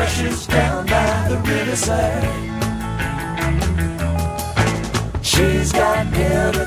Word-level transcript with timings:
rushes 0.00 0.46
down 0.46 0.86
by 0.86 1.28
the 1.28 1.38
riverside. 1.38 2.24
She's 5.22 5.72
got 5.72 6.06
everything 6.14 6.57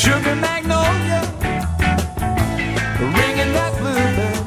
Sugar 0.00 0.34
magnolia, 0.34 1.20
ringing 3.16 3.52
that 3.52 3.72
bluebell, 3.78 4.40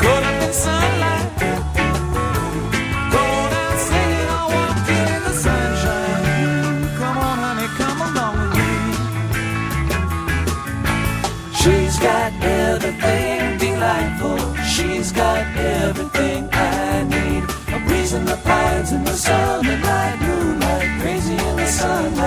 caught 0.00 0.24
up 0.24 0.42
in 0.46 0.52
sunlight. 0.64 1.28
Go 3.12 3.24
down 3.52 3.76
singing, 3.86 4.28
I 4.32 4.42
walk 4.56 4.88
in 5.02 5.20
the 5.28 5.34
sunshine. 5.44 6.24
Come 6.96 7.18
on, 7.28 7.36
honey, 7.44 7.68
come 7.76 8.00
along 8.08 8.34
with 8.40 8.52
me. 8.56 8.72
She's 11.60 11.96
got 11.98 12.32
everything 12.42 13.58
delightful. 13.58 14.40
She's 14.64 15.12
got 15.12 15.44
everything 15.54 16.48
I 16.50 17.02
need. 17.12 17.44
A 17.74 17.76
breeze 17.86 18.14
in 18.14 18.24
the 18.24 18.38
pines 18.42 18.92
in 18.92 19.04
the 19.04 19.12
sun, 19.12 19.64
summer 19.64 19.78
night, 19.80 20.18
moonlight, 20.22 20.88
crazy 21.02 21.34
in 21.34 21.56
the 21.56 21.66
sunlight. 21.66 22.25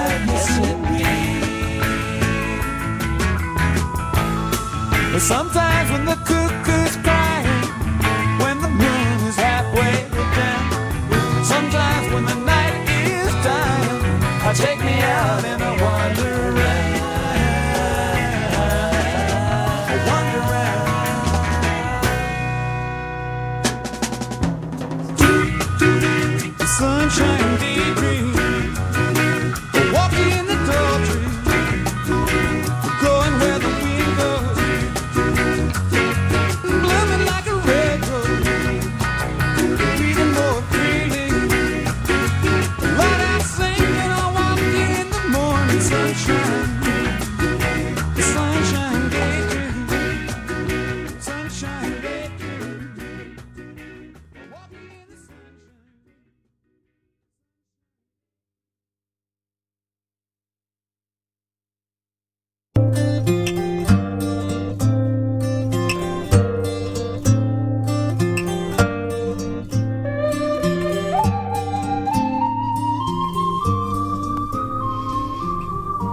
Sometimes 5.19 5.91
when 5.91 6.06
the 6.06 6.19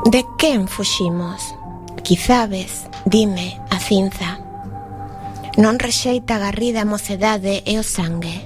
De 0.07 0.25
quen 0.39 0.69
fuximos? 0.69 1.57
Quizabes, 2.05 2.87
dime, 3.07 3.61
a 3.75 3.81
cinza. 3.81 4.39
Non 5.59 5.83
rexeita 5.83 6.39
a 6.39 6.47
garrida 6.47 6.87
a 6.87 6.91
mocedade 6.95 7.67
e 7.67 7.75
o 7.75 7.83
sangue. 7.83 8.39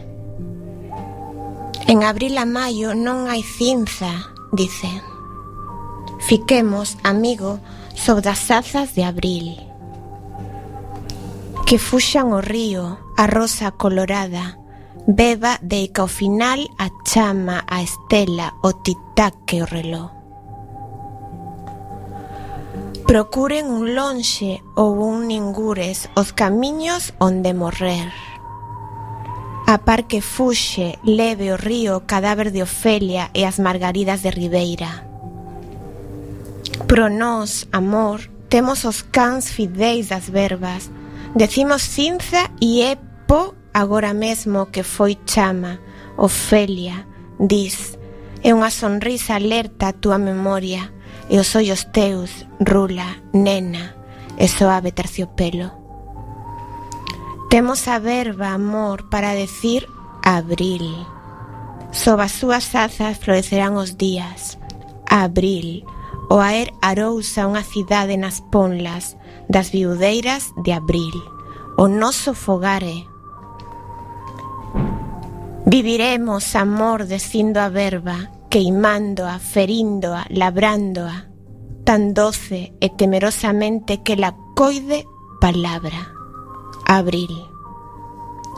En 1.84 2.00
abril 2.00 2.40
a 2.40 2.48
maio 2.48 2.96
non 2.96 3.28
hai 3.28 3.44
cinza, 3.44 4.32
dice. 4.56 4.88
Fiquemos, 6.24 6.96
amigo, 7.04 7.60
sob 7.92 8.24
as 8.24 8.48
azas 8.48 8.96
de 8.96 9.04
abril. 9.04 9.60
Que 11.68 11.76
fuxan 11.76 12.32
o 12.32 12.40
río, 12.40 12.96
a 13.20 13.28
rosa 13.28 13.76
colorada, 13.76 14.56
beba 15.04 15.60
de 15.60 15.92
que 15.92 16.00
ao 16.00 16.08
final 16.08 16.72
a 16.80 16.88
chama, 17.04 17.68
a 17.68 17.84
estela, 17.84 18.56
o 18.64 18.80
titaque 18.80 19.60
o 19.60 19.68
reloj. 19.68 20.19
Procuren 23.10 23.66
un 23.66 23.96
lonxe 23.98 24.62
ou 24.78 25.02
un 25.02 25.26
ningures 25.26 26.06
os 26.14 26.30
camiños 26.30 27.10
onde 27.18 27.50
morrer. 27.50 28.06
A 29.66 29.82
par 29.82 30.06
que 30.06 30.22
fuxe, 30.22 30.94
leve 31.02 31.50
o 31.50 31.58
río 31.58 31.98
o 31.98 32.06
cadáver 32.06 32.54
de 32.54 32.62
Ofelia 32.62 33.26
e 33.34 33.42
as 33.42 33.58
margaridas 33.58 34.22
de 34.22 34.30
Ribeira. 34.30 35.02
Pro 36.86 37.10
nós, 37.10 37.66
amor, 37.74 38.30
temos 38.46 38.86
os 38.86 39.02
cans 39.02 39.50
fideis 39.50 40.14
das 40.14 40.30
verbas. 40.30 40.86
Decimos 41.34 41.82
cinza 41.82 42.46
e 42.62 42.86
é 42.86 42.94
po 43.26 43.58
agora 43.74 44.14
mesmo 44.14 44.70
que 44.70 44.86
foi 44.86 45.18
chama. 45.26 45.82
Ofelia, 46.14 47.02
dis, 47.42 47.98
é 48.46 48.54
unha 48.54 48.70
sonrisa 48.70 49.34
alerta 49.34 49.90
a 49.90 49.96
túa 49.98 50.14
memoria 50.14 50.99
e 51.30 51.38
os 51.38 51.54
ollos 51.54 51.86
teus, 51.94 52.44
rula, 52.58 53.22
nena, 53.32 53.94
e 54.36 54.48
soave 54.48 54.90
terciopelo. 54.90 55.70
Temos 57.48 57.86
a 57.88 57.98
verba, 57.98 58.48
amor, 58.50 59.08
para 59.08 59.34
decir 59.34 59.86
abril. 60.22 61.06
Sob 61.92 62.22
as 62.22 62.32
súas 62.32 62.74
azas 62.74 63.18
florecerán 63.18 63.74
os 63.78 63.96
días. 63.96 64.58
Abril, 65.06 65.86
o 66.30 66.38
aer 66.38 66.74
arousa 66.82 67.46
unha 67.46 67.62
cidade 67.66 68.14
nas 68.18 68.42
ponlas 68.50 69.18
das 69.50 69.70
viudeiras 69.70 70.54
de 70.62 70.70
abril. 70.70 71.14
O 71.78 71.86
noso 71.90 72.34
fogare. 72.34 73.06
Viviremos, 75.66 76.54
amor, 76.54 77.06
descindo 77.06 77.58
a 77.58 77.68
verba, 77.68 78.30
queimándoa, 78.50 79.38
feríndoa, 79.38 80.26
labrándoa, 80.28 81.30
tan 81.84 82.14
doce 82.14 82.74
e 82.80 82.90
temerosamente 82.90 84.02
que 84.02 84.16
la 84.16 84.34
coide 84.58 85.06
palabra. 85.40 86.10
Abril. 86.84 87.30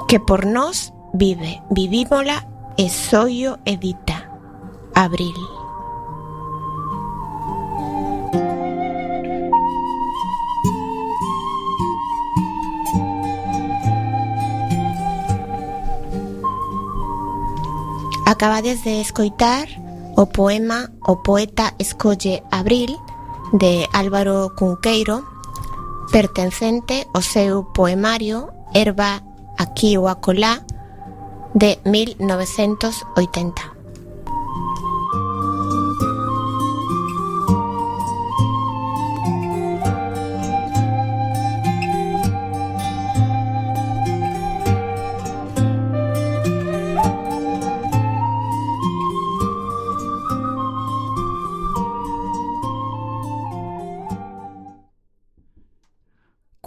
Que 0.08 0.18
por 0.18 0.46
nós 0.46 0.92
vive, 1.12 1.60
vivímola 1.68 2.48
e 2.78 2.88
soio 2.88 3.58
edita. 3.66 4.32
Abril. 4.94 5.36
Acabades 18.24 18.82
de 18.84 19.02
escoitar 19.02 19.81
o 20.22 20.26
poema 20.26 20.88
O 21.08 21.16
poeta 21.16 21.74
escolle 21.78 22.42
Abril 22.50 22.94
de 23.52 23.88
Álvaro 23.92 24.54
Cunqueiro 24.56 25.18
pertencente 26.12 27.08
ao 27.12 27.22
seu 27.22 27.64
poemario 27.74 28.48
Herba 28.72 29.20
aquí 29.58 29.98
ou 29.98 30.06
acolá 30.06 30.62
de 31.54 31.78
1980. 31.84 33.71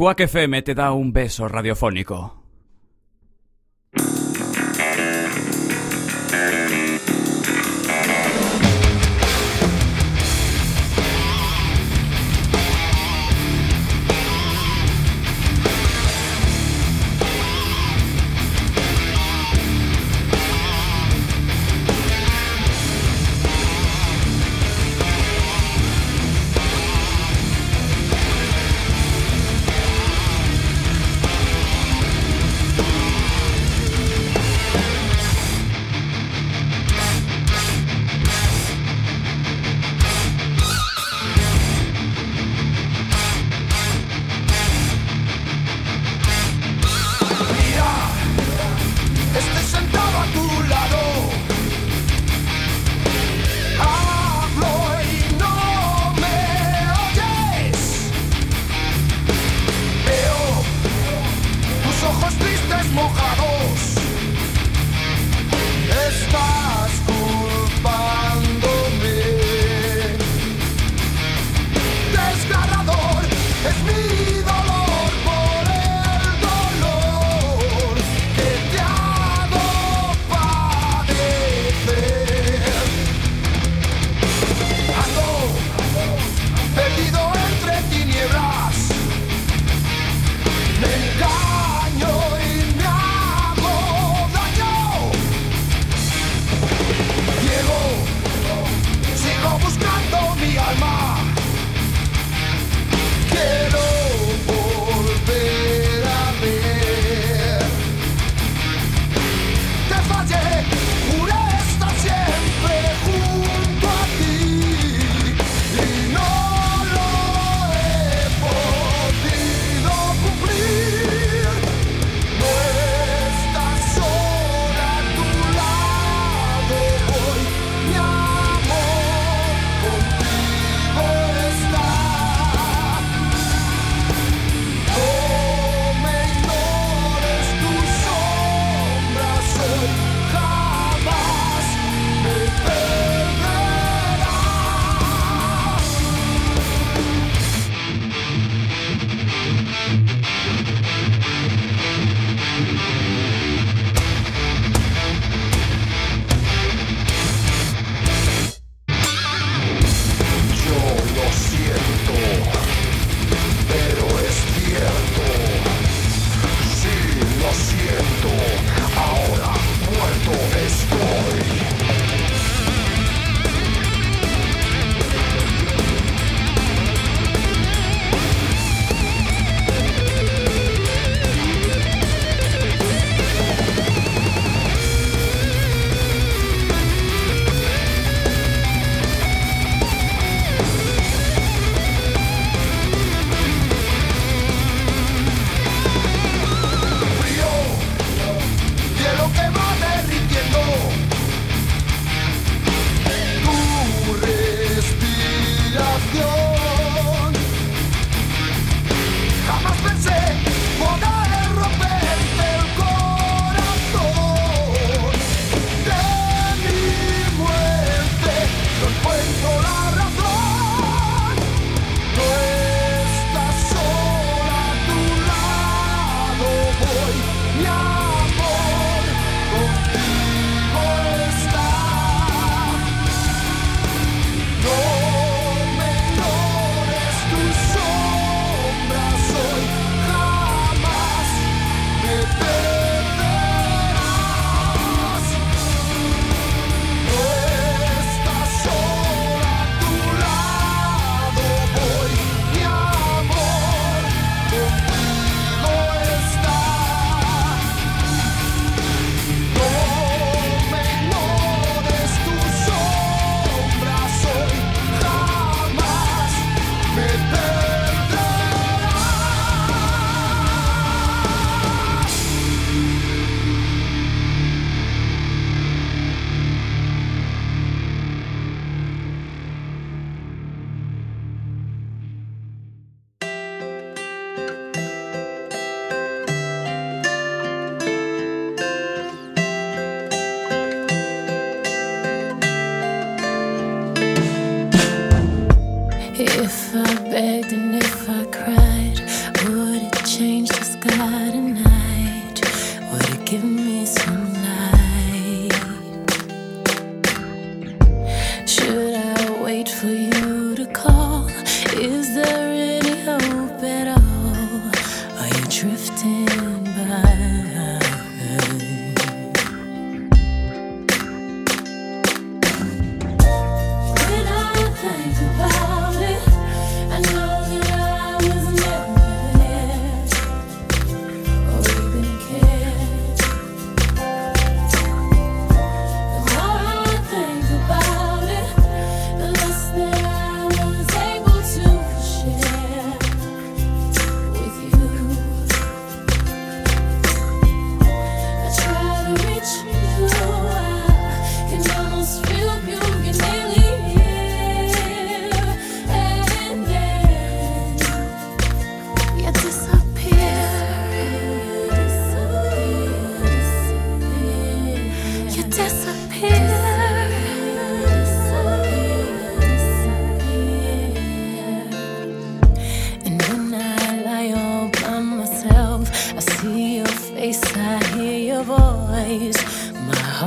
Quack 0.05 0.19
FM 0.19 0.61
te 0.61 0.75
dá 0.75 0.91
un 0.91 1.11
beso 1.11 1.47
radiofónico. 1.47 2.44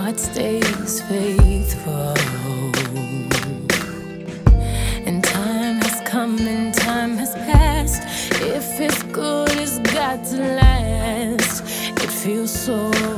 heart 0.09 0.21
stays 0.21 1.03
faithful. 1.03 2.15
And 5.07 5.23
time 5.23 5.83
has 5.83 6.01
come 6.09 6.39
and 6.39 6.73
time 6.73 7.19
has 7.19 7.35
passed. 7.35 8.03
If 8.41 8.81
it's 8.81 9.03
good, 9.03 9.51
it's 9.53 9.79
got 9.93 10.25
to 10.31 10.37
last. 10.37 11.63
It 12.03 12.11
feels 12.11 12.51
so. 12.51 13.18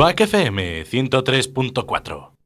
Quack 0.00 0.22
FM 0.22 0.86
103.4 0.88 2.39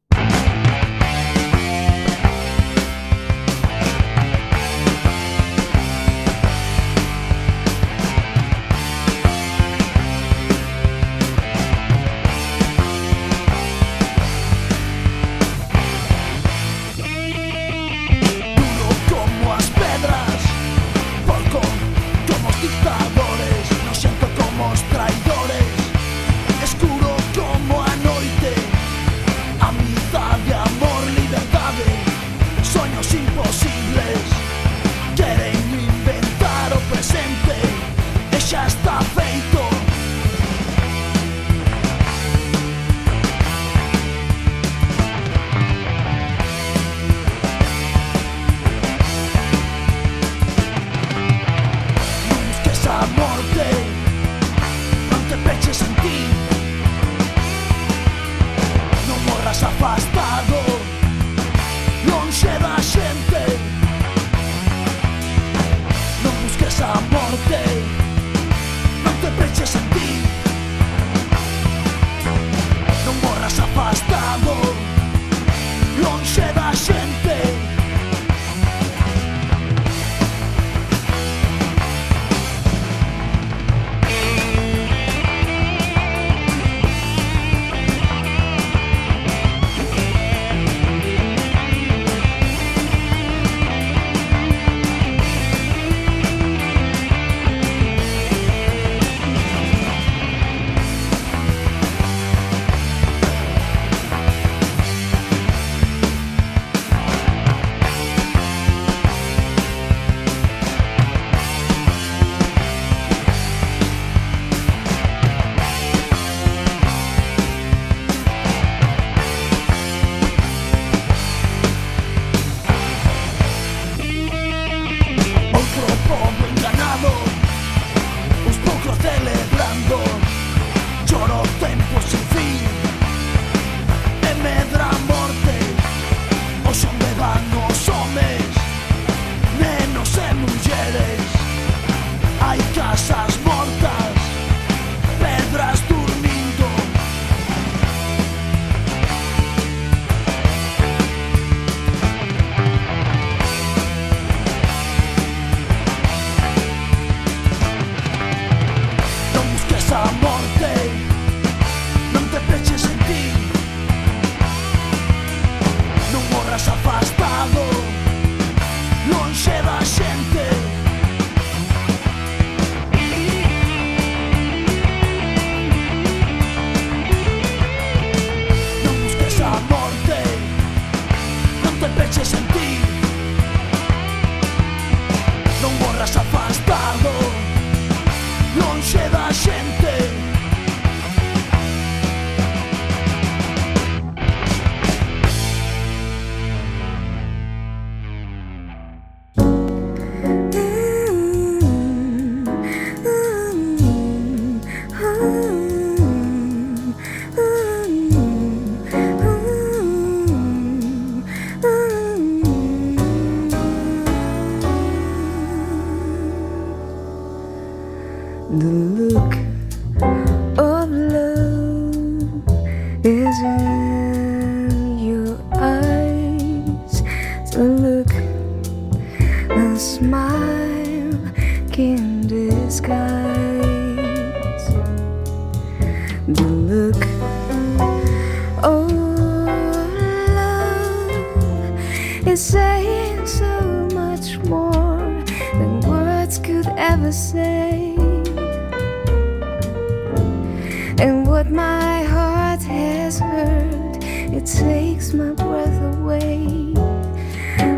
it 254.37 254.47
takes 254.47 255.13
my 255.13 255.31
breath 255.31 255.95
away. 255.95 256.75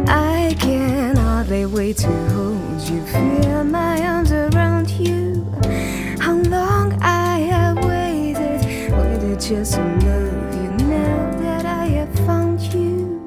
I 0.09 0.57
can 0.59 1.17
hardly 1.17 1.67
wait 1.67 1.99
to 1.99 2.13
hold 2.33 2.81
you, 2.89 3.05
feel 3.07 3.63
my 3.65 4.01
arms 4.01 4.33
around 4.33 4.91
you. 4.91 5.45
How 6.19 6.35
long 6.35 6.99
I 7.03 7.41
have 7.53 7.77
waited, 7.85 8.91
waited 8.91 9.41
just 9.41 9.75
to 9.75 9.83
love 9.83 10.55
you 10.63 10.71
now 10.87 11.39
that 11.43 11.67
I 11.67 11.87
have 11.99 12.15
found 12.27 12.61
you. 12.75 13.23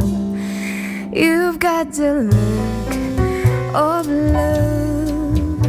You've 1.14 1.60
got 1.60 1.92
the 1.92 2.14
look 2.34 3.76
of 3.76 4.08
love, 4.08 5.62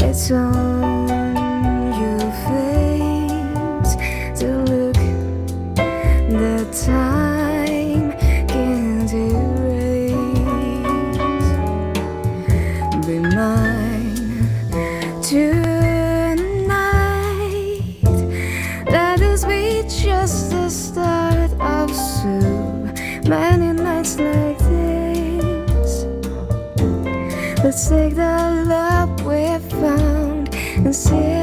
It's 0.00 0.30
all. 0.30 0.79
take 27.90 28.14
the 28.14 28.64
love 28.68 29.10
we 29.26 29.58
found 29.80 30.54
and 30.54 30.94
see 30.94 31.39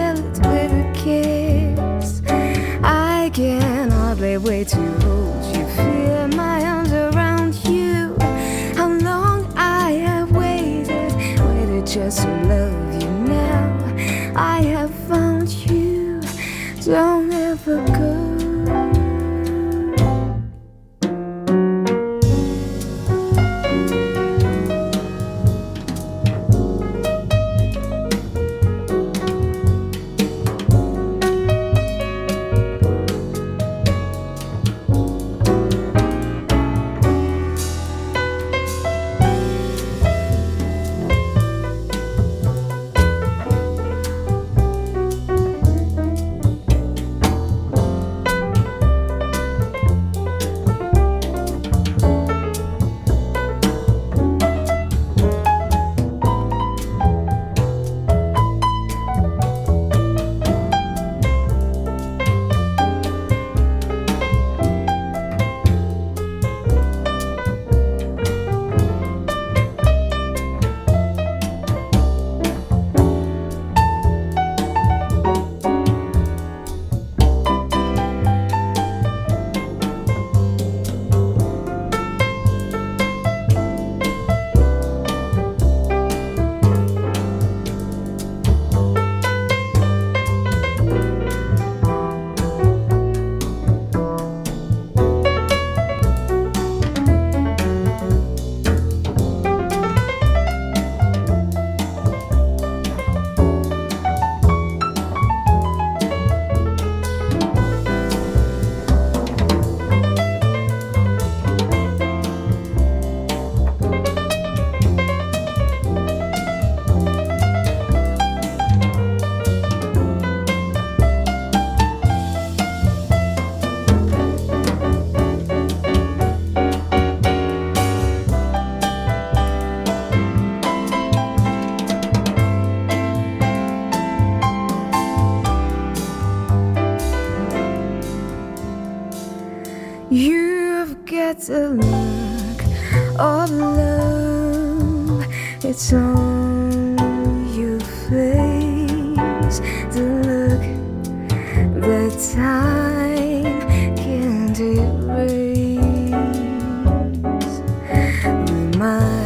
mar. 158.77 159.16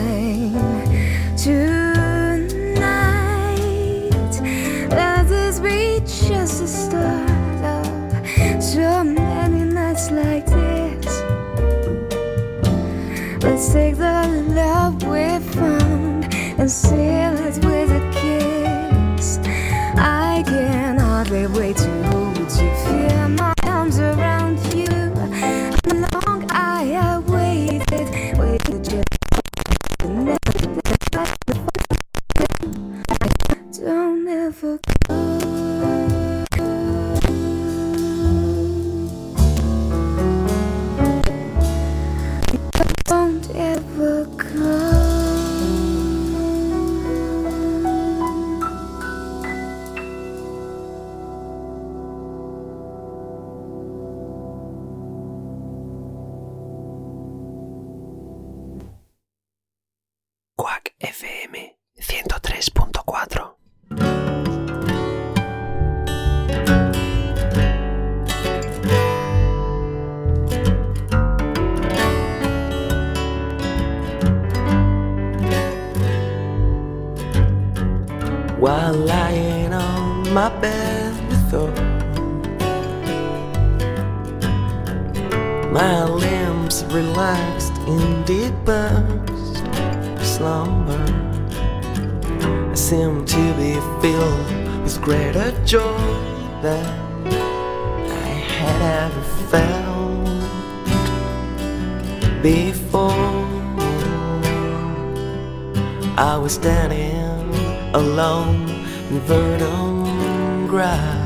I 106.21 106.37
was 106.37 106.53
standing 106.53 107.49
alone 107.95 108.69
in 109.09 109.19
verdant 109.21 110.69
grass. 110.69 111.20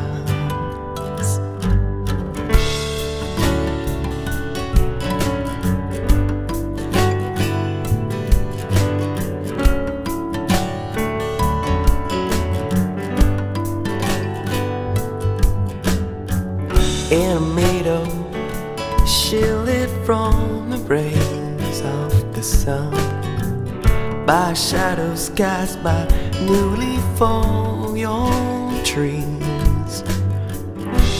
By 24.25 24.53
shadows 24.53 25.29
cast 25.35 25.81
by 25.83 26.07
newly 26.41 26.97
fallen 27.15 28.83
trees. 28.83 30.03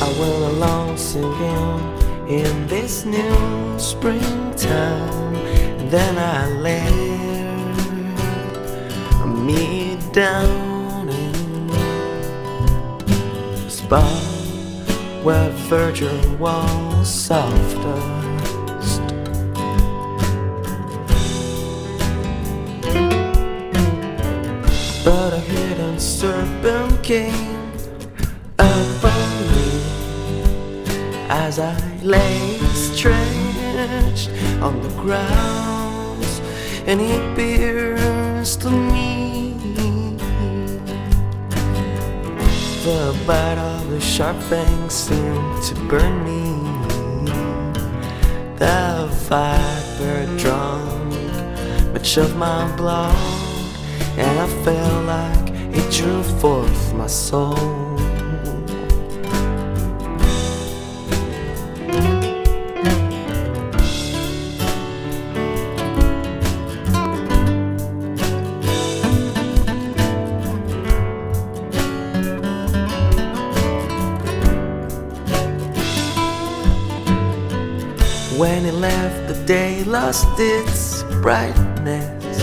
I 0.02 0.16
went 0.20 0.44
along 0.56 0.98
singing 0.98 1.80
in 2.28 2.68
this 2.68 3.06
new 3.06 3.80
springtime, 3.80 5.36
and 5.36 5.92
then 5.92 6.18
I 6.18 6.48
laid 6.50 6.96
me 9.28 10.00
down 10.12 11.10
in 11.10 11.70
a 13.66 13.70
spot 13.70 14.24
where 15.24 15.52
verdure 15.70 16.40
was 16.40 17.08
softest. 17.08 18.25
As 31.58 31.60
I 31.60 32.04
lay 32.04 32.58
stretched 32.74 34.30
on 34.62 34.82
the 34.82 34.90
ground, 35.02 36.26
and 36.86 37.00
he 37.00 37.18
pierced 37.36 38.66
me. 38.66 39.56
The 42.84 43.16
bite 43.26 43.58
of 43.58 43.90
the 43.90 44.02
sharp 44.02 44.38
fangs 44.44 44.94
seemed 44.94 45.64
to 45.64 45.76
burn 45.90 46.24
me. 46.26 46.44
The 48.58 49.08
viper 49.28 50.38
drunk 50.38 51.14
much 51.94 52.18
of 52.18 52.36
my 52.36 52.76
blood 52.76 53.16
and 54.18 54.40
I 54.40 54.48
felt 54.64 55.06
like 55.06 55.50
it 55.76 55.92
drew 55.92 56.24
forth 56.40 56.94
my 56.94 57.08
soul. 57.08 57.85
When 78.38 78.66
it 78.66 78.74
left, 78.74 79.30
the 79.30 79.46
day 79.46 79.84
lost 79.86 80.28
its 80.38 81.04
brightness 81.22 82.42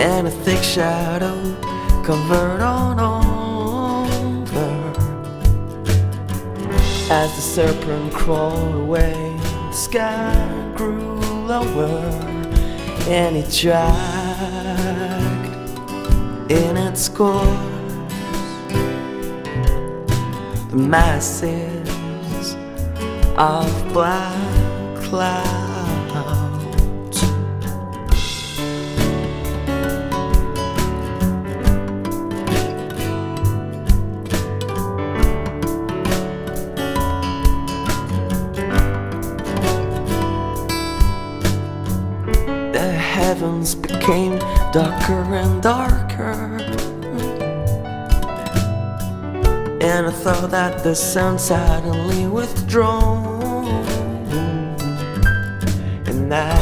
and 0.00 0.26
a 0.26 0.30
thick 0.30 0.60
shadow 0.60 1.36
covered 2.02 2.60
on 2.60 2.98
over. 2.98 4.70
As 7.12 7.32
the 7.36 7.40
serpent 7.40 8.12
crawled 8.12 8.74
away, 8.74 9.36
the 9.38 9.72
sky 9.72 10.72
grew 10.76 11.20
lower, 11.46 12.00
and 13.06 13.36
it 13.36 13.50
dragged 13.52 14.00
in 16.50 16.76
its 16.76 17.08
course 17.08 17.46
the 20.70 20.76
masses 20.76 21.79
of 23.40 23.92
black 23.94 25.02
clouds. 25.02 25.50
The 42.72 42.92
heavens 42.92 43.74
became 43.74 44.38
darker 44.72 45.14
and 45.32 45.62
darker. 45.62 46.58
And 49.80 50.06
I 50.08 50.10
thought 50.10 50.50
that 50.50 50.84
the 50.84 50.94
sun 50.94 51.38
suddenly 51.38 52.26
And 56.06 56.28
night 56.28 56.54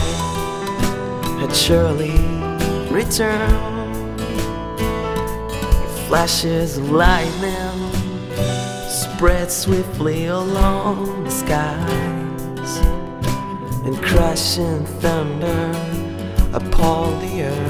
had 1.38 1.54
surely 1.54 2.12
returned. 2.90 4.18
Flashes 6.06 6.78
of 6.78 6.90
lightning 6.90 7.92
spread 8.88 9.50
swiftly 9.52 10.26
along 10.28 11.24
the 11.24 11.30
skies 11.30 12.78
and 13.84 13.94
crashing 14.02 14.86
thunder 15.02 15.72
upon 16.54 17.20
the 17.20 17.42
earth. 17.42 17.67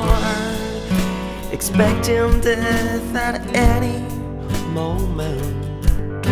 Heart, 0.00 1.52
expecting 1.52 2.40
death 2.40 3.14
at 3.14 3.40
any 3.54 3.98
moment. 4.72 5.86
And 5.86 6.26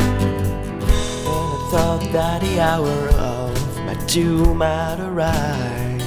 I 1.25 1.69
thought 1.71 2.09
that 2.13 2.43
the 2.43 2.61
hour 2.61 3.09
of 3.19 3.77
my 3.85 3.95
doom 4.07 4.61
had 4.61 5.01
arrived. 5.01 6.05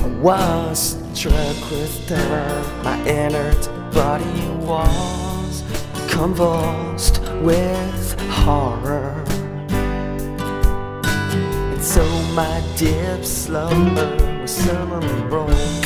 I 0.00 0.06
was 0.20 0.96
struck 1.12 1.70
with 1.70 2.08
terror, 2.08 2.82
my 2.84 2.96
inert 3.08 3.68
body 3.92 4.48
was 4.60 5.62
convulsed 6.08 7.20
with 7.42 8.20
horror. 8.30 9.24
And 11.72 11.82
so 11.82 12.04
my 12.34 12.62
deep 12.76 13.24
slumber 13.24 14.40
was 14.42 14.50
suddenly 14.50 15.28
broken. 15.28 15.85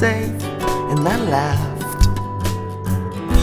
Safe, 0.00 0.42
and 0.90 1.06
I 1.06 1.16
laughed. 1.28 1.82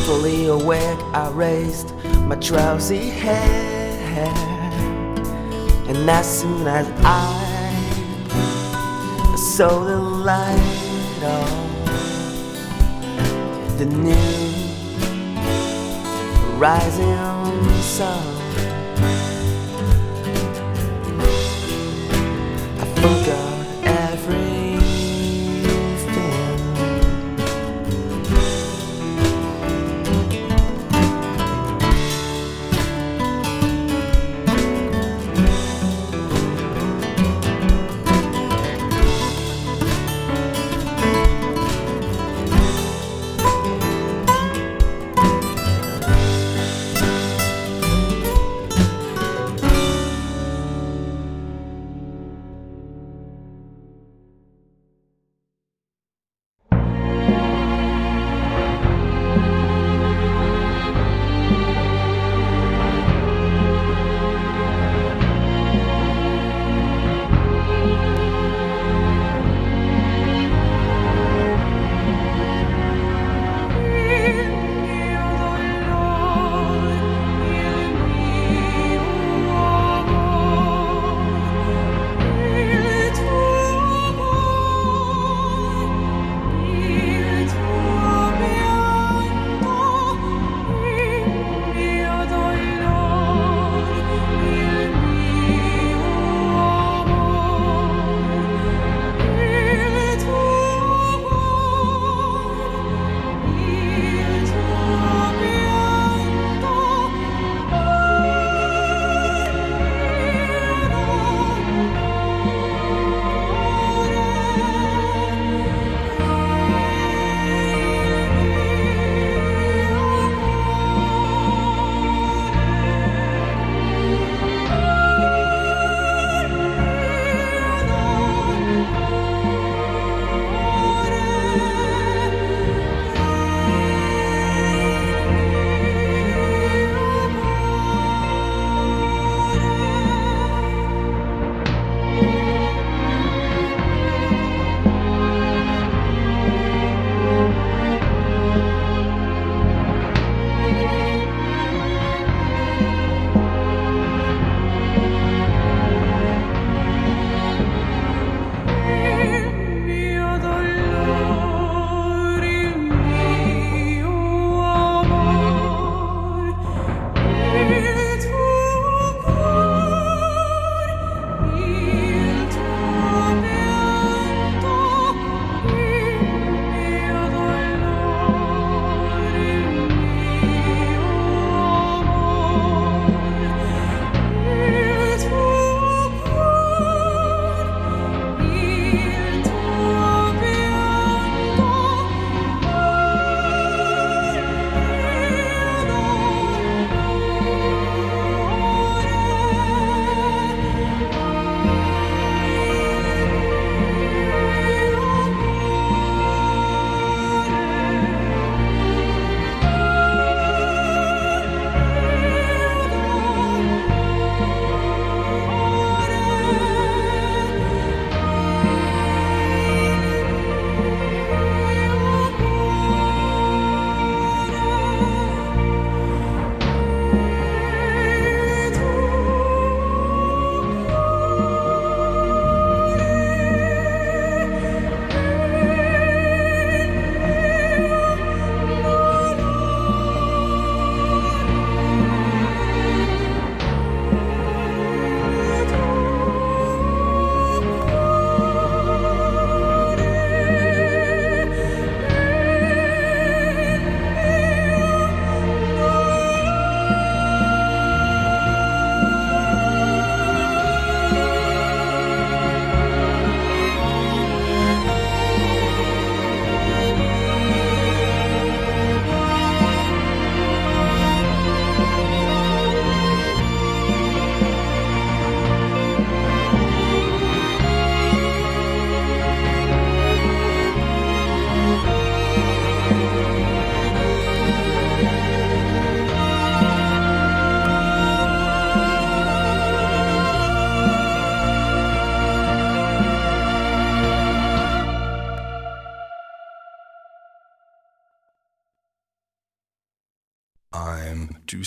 Fully 0.08 0.48
awake, 0.48 1.00
I 1.14 1.30
raised 1.30 1.94
my 2.26 2.36
drowsy 2.36 3.10
head, 3.10 4.28
and 5.88 6.10
as 6.10 6.26
soon 6.40 6.66
as 6.66 6.88
I 7.06 7.30
saw 9.36 9.84
the 9.84 9.98
light 9.98 11.24
of 11.24 11.52
the 13.78 13.86
new 13.86 14.42
rising 16.58 17.72
sun. 17.82 18.37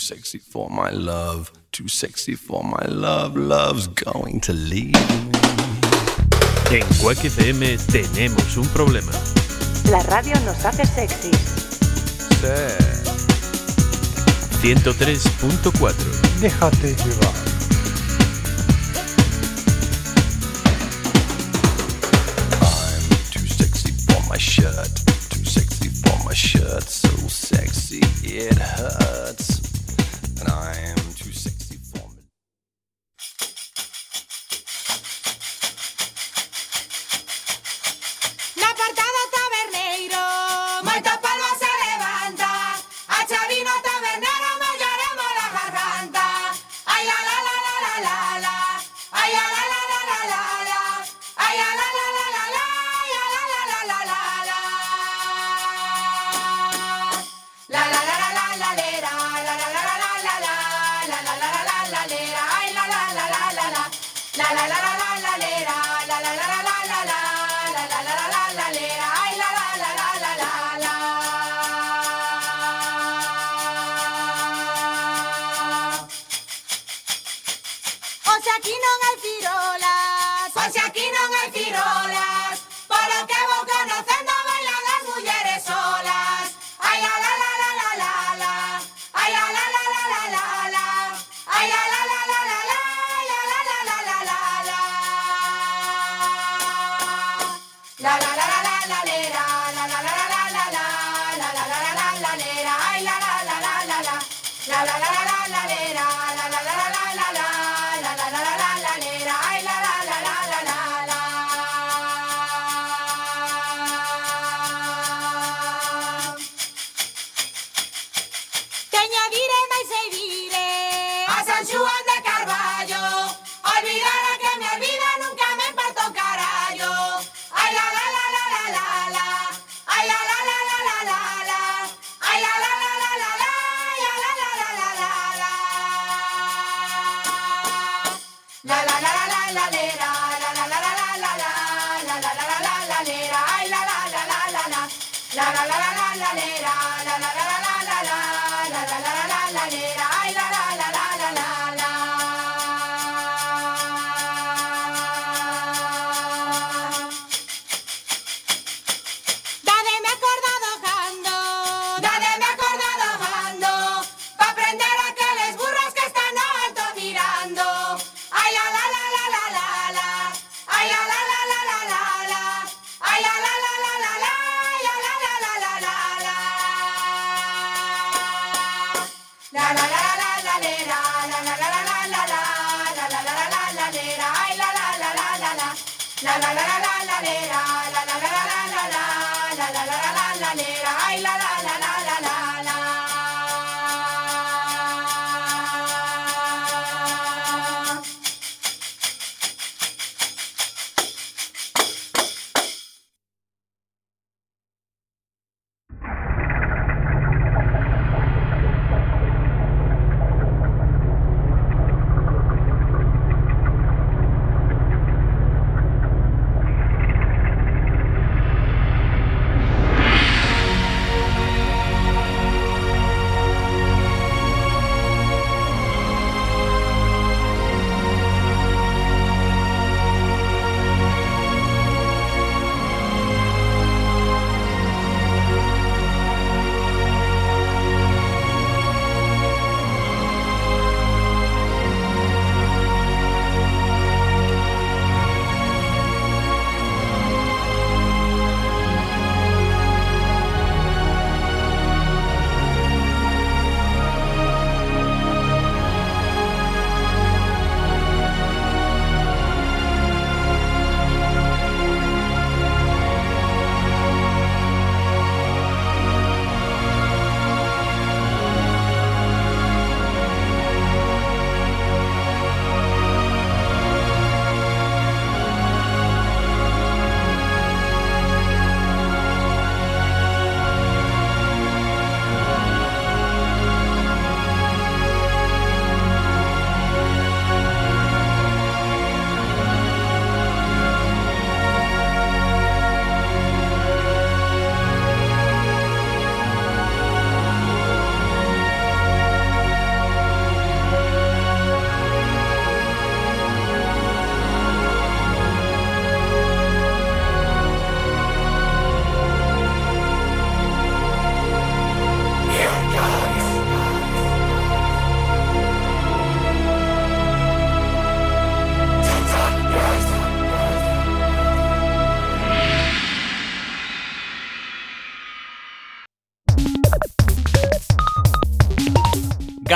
sexy 0.00 0.38
for 0.38 0.70
my 0.70 0.90
love, 0.90 1.52
too 1.72 1.88
sexy 1.88 2.34
for 2.34 2.64
my 2.64 2.84
love, 2.86 3.36
love's 3.36 3.86
going 3.88 4.40
to 4.40 4.52
leave 4.52 4.92
me. 4.92 5.30
En 6.70 6.86
Quack 7.00 7.24
FM 7.24 7.76
tenemos 7.92 8.56
un 8.56 8.66
problema. 8.68 9.12
La 9.90 10.02
radio 10.04 10.38
nos 10.40 10.64
hace 10.64 10.84
sexy. 10.86 11.30
Sí. 12.40 12.46
103.4 14.62 15.94
Déjate 16.40 16.94
llevar. 16.96 17.50
shirt, 24.40 24.88
too 25.28 25.44
sexy 25.44 25.88
for 25.88 26.24
my 26.24 26.32
shirt, 26.32 26.82
so 26.82 27.10
sexy 27.28 28.00
it 28.24 28.56
hurts. 28.56 28.89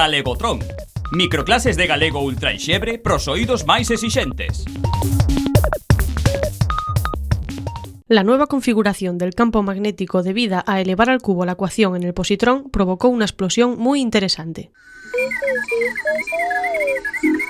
Galegotron. 0.05 0.59
Microclases 1.13 1.79
de 1.79 1.87
galego 1.87 2.21
ultra 2.21 2.53
enxebre 2.53 3.01
pros 3.01 3.25
oídos 3.25 3.65
máis 3.65 3.89
exixentes. 3.89 4.69
La 8.05 8.21
nueva 8.21 8.45
configuración 8.45 9.17
del 9.17 9.33
campo 9.33 9.65
magnético 9.65 10.21
debida 10.21 10.61
a 10.69 10.85
elevar 10.85 11.09
al 11.09 11.25
cubo 11.25 11.49
la 11.49 11.57
ecuación 11.57 11.97
en 11.97 12.05
el 12.05 12.13
positrón 12.13 12.69
provocou 12.69 13.17
unha 13.17 13.25
explosión 13.25 13.81
moi 13.81 13.97
interesante. 13.97 14.77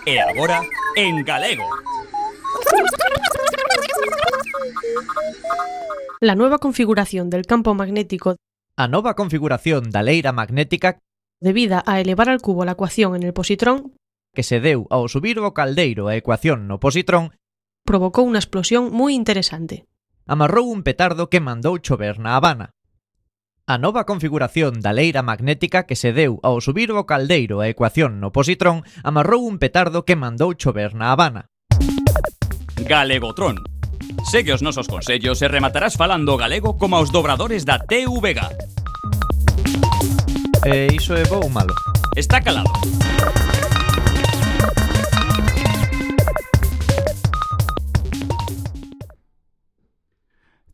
E 0.06 0.22
agora, 0.22 0.62
en 0.94 1.26
galego. 1.26 1.66
La 6.22 6.38
nueva 6.38 6.62
configuración 6.62 7.34
del 7.34 7.50
campo 7.50 7.74
magnético 7.74 8.38
A 8.74 8.90
nova 8.90 9.14
configuración 9.14 9.94
da 9.94 10.02
leira 10.02 10.34
magnética 10.34 10.98
debida 11.44 11.84
a 11.84 12.00
elevar 12.00 12.32
al 12.32 12.40
cubo 12.40 12.64
la 12.64 12.72
ecuación 12.72 13.14
en 13.14 13.22
el 13.22 13.36
positrón 13.36 13.92
que 14.34 14.42
se 14.42 14.58
deu 14.58 14.88
ao 14.90 15.06
subir 15.06 15.38
o 15.38 15.54
caldeiro 15.54 16.08
a 16.10 16.16
ecuación 16.16 16.66
no 16.66 16.82
positrón 16.82 17.36
provocou 17.84 18.26
unha 18.26 18.40
explosión 18.40 18.90
moi 18.90 19.12
interesante. 19.14 19.86
Amarrou 20.24 20.72
un 20.72 20.80
petardo 20.82 21.28
que 21.28 21.44
mandou 21.44 21.76
chover 21.78 22.18
na 22.18 22.34
Habana. 22.34 22.72
A 23.64 23.76
nova 23.80 24.04
configuración 24.04 24.80
da 24.80 24.92
leira 24.92 25.24
magnética 25.24 25.86
que 25.88 25.96
se 25.96 26.12
deu 26.12 26.40
ao 26.42 26.58
subir 26.64 26.90
o 26.92 27.06
caldeiro 27.06 27.60
a 27.60 27.68
ecuación 27.70 28.18
no 28.18 28.32
positrón 28.32 28.82
amarrou 29.04 29.44
un 29.44 29.60
petardo 29.60 30.02
que 30.02 30.18
mandou 30.18 30.52
chover 30.58 30.96
na 30.96 31.14
Habana. 31.14 31.52
Galegotron. 32.84 33.62
Segue 34.28 34.52
os 34.52 34.60
nosos 34.60 34.88
consellos 34.88 35.40
e 35.40 35.48
rematarás 35.48 35.94
falando 35.96 36.36
galego 36.36 36.76
como 36.76 36.96
aos 36.96 37.14
dobradores 37.14 37.64
da 37.64 37.78
TVG. 37.80 38.83
E 40.66 40.88
iso 40.96 41.12
é 41.14 41.22
bo 41.24 41.44
ou 41.44 41.50
malo? 41.50 41.74
Está 42.16 42.40
calado. 42.40 42.72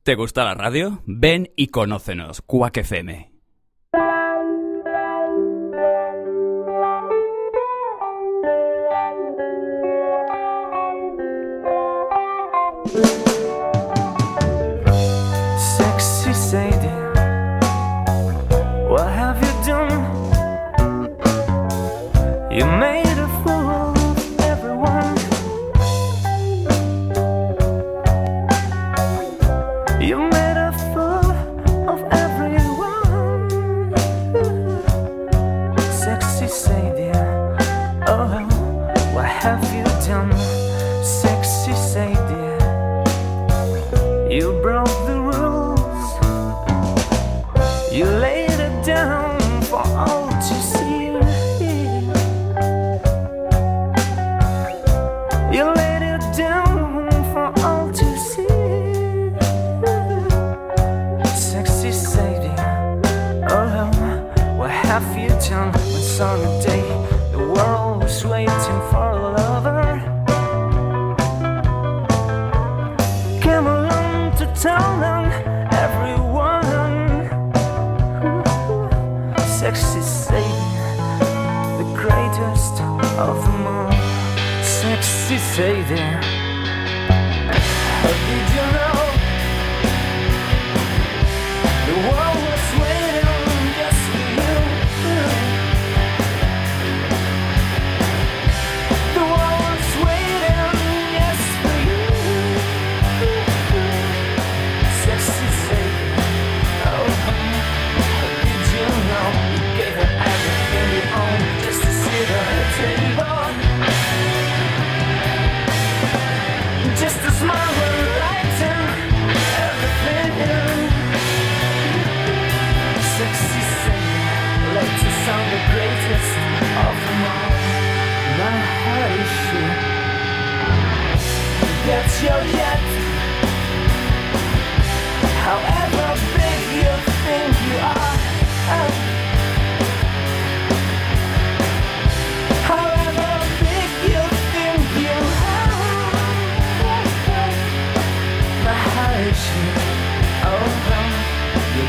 ¿Te 0.05 0.15
gusta 0.15 0.45
la 0.45 0.55
radio? 0.55 1.03
Ven 1.07 1.51
y 1.57 1.69
conócenos, 1.69 2.41
Quack 2.41 2.79
FM. 2.79 3.30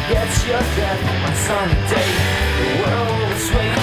You 0.02 0.14
get 0.14 0.48
your 0.48 0.60
death 0.60 1.04
on 1.26 1.36
sunny 1.36 1.74
day. 1.90 2.12
The 2.58 2.82
world 2.82 3.32
is 3.34 3.52
waiting 3.52 3.81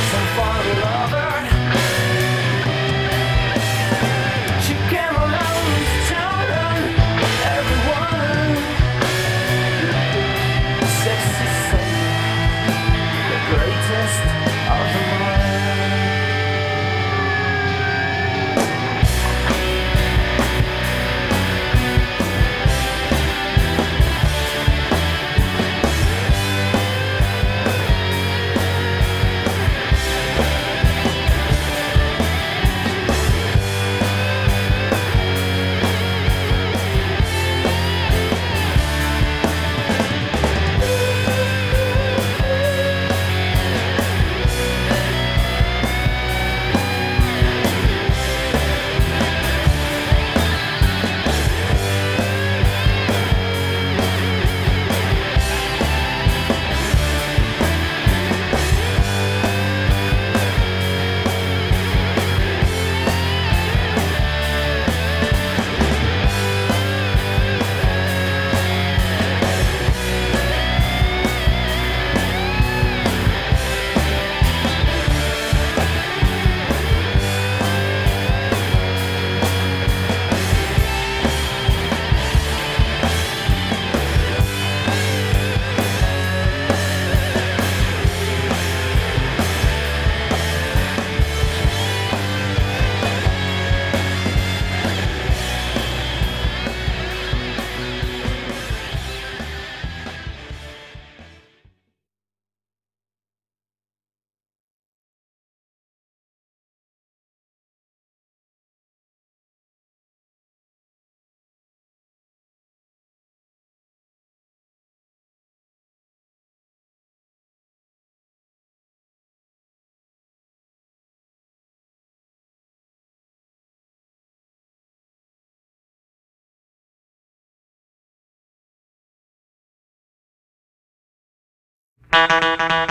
Música 132.19 132.88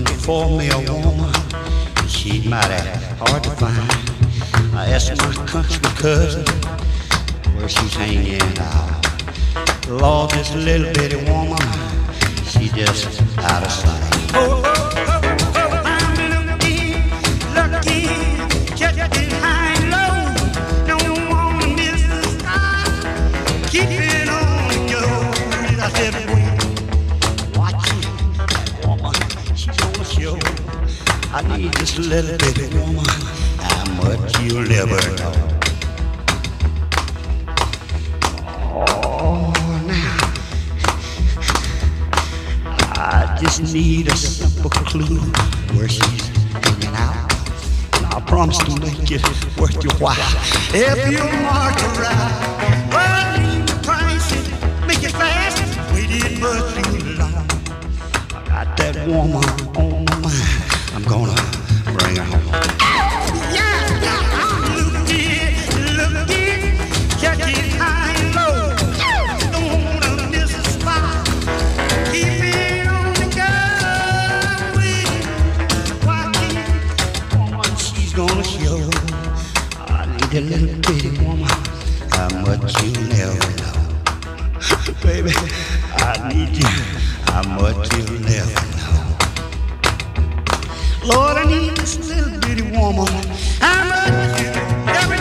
looking 0.00 0.16
for 0.18 0.48
me 0.50 0.68
oh 0.72 0.80
a 0.80 1.06
woman, 1.06 1.34
and 1.96 2.10
she 2.10 2.48
mighty 2.48 2.74
hard 3.18 3.42
to 3.42 3.50
find. 3.50 4.74
I 4.74 4.86
asked 4.90 5.16
my 5.18 5.46
country 5.46 5.80
cousin 5.96 6.44
where 7.56 7.68
she's 7.68 7.94
hanging 7.94 8.40
out. 8.58 9.88
Lord, 9.88 10.30
this 10.30 10.54
little 10.54 10.92
bitty 10.92 11.16
woman, 11.30 11.58
she 12.44 12.68
just 12.68 13.22
out 13.38 13.64
of 13.64 13.72
sight. 13.72 14.67
I 31.38 31.56
need 31.56 31.72
this 31.74 31.96
little 31.96 32.36
bitty 32.36 32.66
woman. 32.76 33.04
How 33.58 33.84
much 34.02 34.40
you'll 34.40 34.66
never 34.66 34.98
know. 35.18 35.32
Oh, 38.74 39.52
now 39.86 40.18
I 42.96 43.38
just 43.40 43.72
need 43.72 44.08
a 44.08 44.16
simple 44.16 44.68
clue 44.70 45.20
where 45.78 45.88
she's 45.88 46.26
hanging 46.26 46.96
out. 46.96 47.32
And 47.94 48.06
I 48.06 48.20
promise 48.26 48.58
to 48.58 48.80
make 48.80 49.08
it 49.08 49.22
worth 49.56 49.80
your 49.84 49.94
while. 50.00 50.16
If 50.74 51.08
you 51.08 51.22
mark 51.44 51.78
her 51.78 52.02
right, 52.02 52.34
well, 52.90 53.38
leave 53.38 53.64
the 53.64 54.86
make 54.88 55.04
it 55.04 55.12
fast. 55.12 55.62
Waited 55.94 56.40
much 56.40 56.74
too 56.74 56.98
long. 57.14 57.46
I 58.34 58.42
got 58.44 58.76
that 58.76 59.06
woman 59.06 59.44
on 59.76 60.04
my 60.04 60.18
mind. 60.18 60.47
you'll 87.98 88.20
never 88.20 88.54
know. 88.78 89.16
Lord, 91.04 91.36
I 91.38 91.44
need 91.46 91.76
this 91.76 91.98
little 92.06 92.38
bitty 92.40 92.62
woman. 92.76 93.08
I 93.60 93.72
love 93.90 94.40
you 94.40 94.50
every 94.94 95.18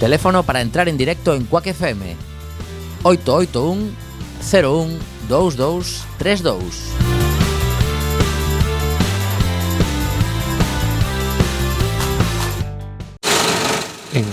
Teléfono 0.00 0.42
para 0.42 0.60
entrar 0.60 0.88
en 0.88 0.96
directo 0.96 1.32
en 1.34 1.44
Quack 1.44 1.68
FM 1.68 2.16
881 3.04 3.92
01 4.52 5.12
2232 5.28 6.04
32 6.18 7.01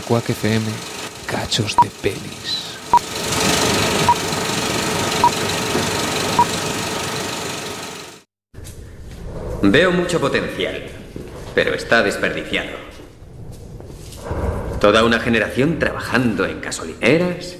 Quack 0.09 0.31
FM, 0.31 0.65
cachos 1.27 1.75
de 1.83 1.89
pelis. 2.01 2.79
Veo 9.61 9.91
mucho 9.91 10.19
potencial, 10.19 10.81
pero 11.53 11.75
está 11.75 12.01
desperdiciado. 12.01 12.71
Toda 14.81 15.03
una 15.03 15.19
generación 15.19 15.77
trabajando 15.77 16.47
en 16.47 16.59
gasolineras, 16.59 17.57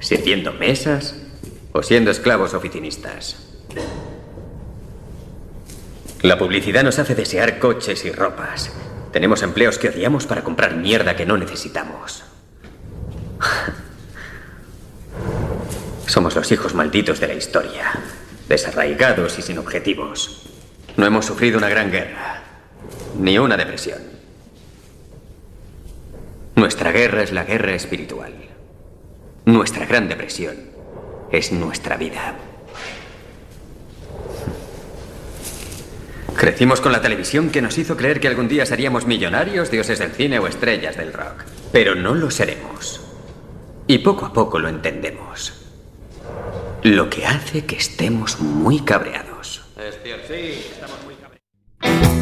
sirviendo 0.00 0.52
mesas 0.52 1.14
o 1.70 1.84
siendo 1.84 2.10
esclavos 2.10 2.52
oficinistas. 2.52 3.36
La 6.22 6.36
publicidad 6.36 6.82
nos 6.82 6.98
hace 6.98 7.14
desear 7.14 7.60
coches 7.60 8.04
y 8.04 8.10
ropas. 8.10 8.72
Tenemos 9.12 9.42
empleos 9.42 9.78
que 9.78 9.88
odiamos 9.88 10.26
para 10.26 10.42
comprar 10.42 10.76
mierda 10.76 11.14
que 11.16 11.26
no 11.26 11.36
necesitamos. 11.36 12.24
Somos 16.06 16.34
los 16.34 16.50
hijos 16.50 16.74
malditos 16.74 17.20
de 17.20 17.28
la 17.28 17.34
historia, 17.34 17.92
desarraigados 18.48 19.38
y 19.38 19.42
sin 19.42 19.58
objetivos. 19.58 20.48
No 20.96 21.06
hemos 21.06 21.26
sufrido 21.26 21.58
una 21.58 21.68
gran 21.68 21.90
guerra, 21.90 22.42
ni 23.18 23.38
una 23.38 23.56
depresión. 23.56 24.02
Nuestra 26.54 26.92
guerra 26.92 27.22
es 27.22 27.32
la 27.32 27.44
guerra 27.44 27.74
espiritual. 27.74 28.32
Nuestra 29.44 29.86
gran 29.86 30.08
depresión 30.08 30.56
es 31.30 31.52
nuestra 31.52 31.96
vida. 31.96 32.34
Crecimos 36.36 36.80
con 36.80 36.92
la 36.92 37.00
televisión 37.00 37.50
que 37.50 37.62
nos 37.62 37.78
hizo 37.78 37.96
creer 37.96 38.20
que 38.20 38.28
algún 38.28 38.48
día 38.48 38.66
seríamos 38.66 39.06
millonarios, 39.06 39.70
dioses 39.70 39.98
del 39.98 40.12
cine 40.12 40.38
o 40.38 40.46
estrellas 40.46 40.96
del 40.96 41.12
rock. 41.12 41.44
Pero 41.72 41.94
no 41.94 42.14
lo 42.14 42.30
seremos. 42.30 43.00
Y 43.86 43.98
poco 43.98 44.26
a 44.26 44.32
poco 44.32 44.58
lo 44.58 44.68
entendemos. 44.68 45.52
Lo 46.82 47.08
que 47.08 47.26
hace 47.26 47.64
que 47.64 47.76
estemos 47.76 48.40
muy 48.40 48.80
cabreados. 48.80 49.62
Es 49.78 49.98
cierto, 50.02 50.26
sí, 50.28 50.66
estamos 50.72 50.96
muy 51.04 51.12
She 51.82 52.21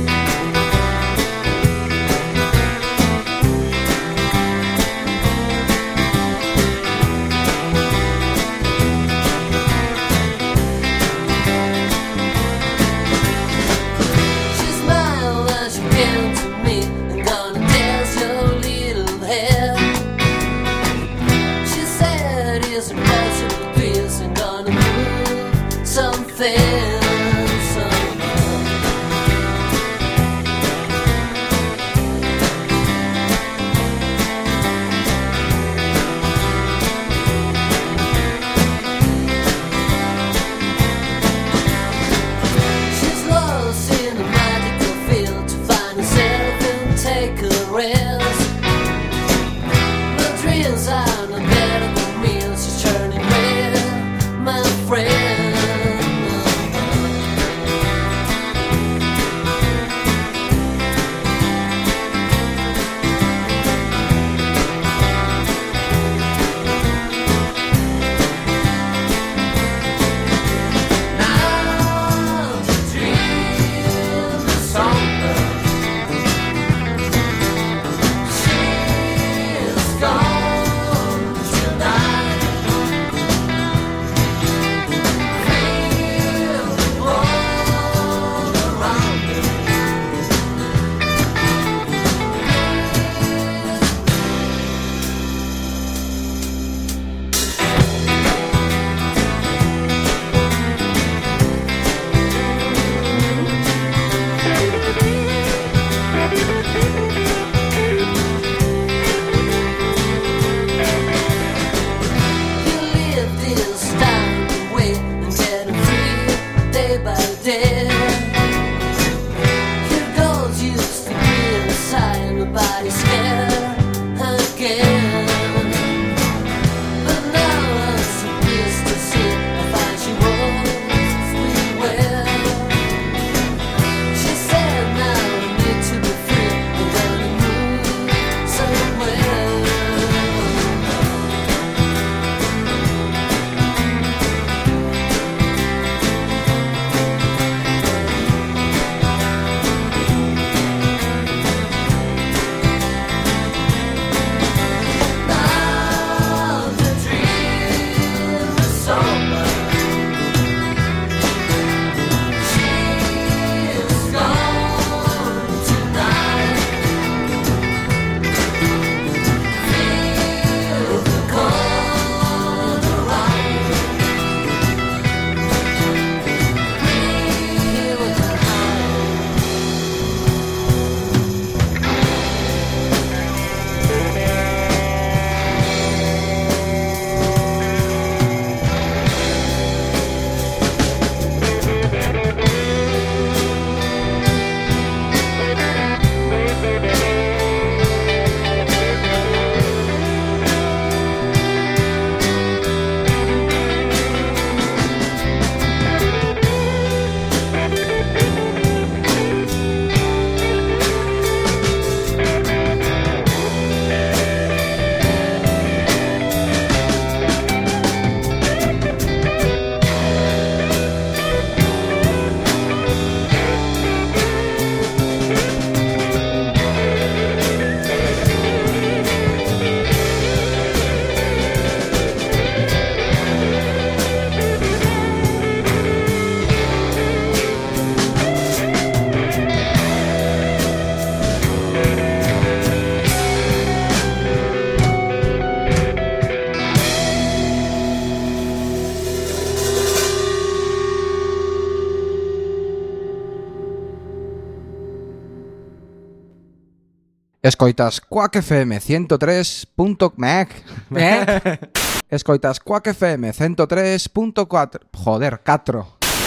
Escoitas 257.60 258.00
Quack 258.00 258.36
FM 258.36 258.80
103.mac 258.80 260.48
Escoitas 262.08 262.58
Quack 262.58 262.86
FM 262.86 263.32
103.4 263.34 264.80
Joder, 264.96 265.42
4 265.44 265.86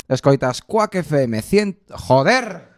Escoitas 0.09 0.61
Quack 0.61 0.93
FM 0.93 1.41
100 1.41 1.86
Joder. 1.89 2.69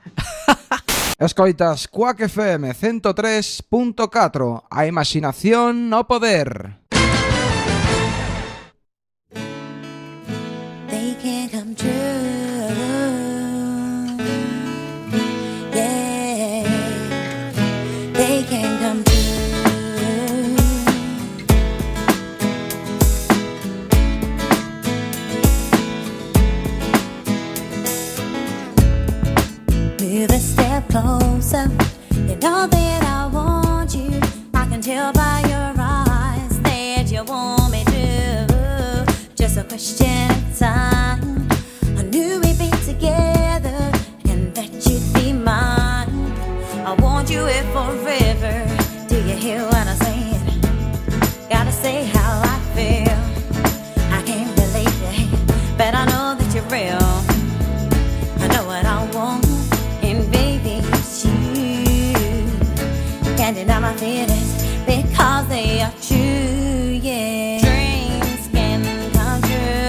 Escoitas 1.19 1.89
Quack 1.89 2.21
FM 2.21 2.73
103.4 2.73 4.63
A 4.69 4.85
imaginación 4.85 5.89
no 5.89 6.07
poder. 6.07 6.79
They 10.87 11.17
can 11.21 11.49
come 11.49 11.75
true. 11.75 12.24
closer. 30.95 31.67
You 32.29 32.37
know 32.37 32.67
that 32.67 33.01
I 33.03 33.27
want 33.27 33.93
you. 33.93 34.17
I 34.53 34.65
can 34.69 34.79
tell 34.79 35.11
by 35.11 35.41
your 35.41 35.73
eyes 35.77 36.57
that 36.61 37.11
you 37.11 37.21
want 37.25 37.69
me 37.69 37.83
to. 37.83 39.05
Just 39.35 39.57
a 39.57 39.63
question 39.65 40.31
of 40.31 40.57
time. 40.57 41.49
I 41.99 42.03
knew 42.03 42.39
we'd 42.39 42.57
be 42.57 42.71
together 42.91 43.79
and 44.31 44.55
that 44.55 44.71
you'd 44.85 45.07
be 45.13 45.33
mine. 45.33 46.31
I 46.89 46.93
want 47.01 47.29
you 47.29 47.45
here 47.45 47.67
forever. 47.75 48.55
Do 49.09 49.17
you 49.17 49.35
hear 49.35 49.61
what 49.65 49.85
I'm 49.91 49.97
saying? 49.97 50.43
Gotta 51.49 51.73
say 51.73 52.05
standing 63.45 63.69
on 63.69 63.83
my 63.83 63.93
feelings 63.97 64.63
because 64.87 65.47
they 65.49 65.79
are 65.79 65.93